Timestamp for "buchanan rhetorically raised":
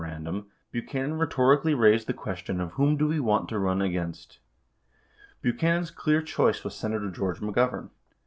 0.71-2.07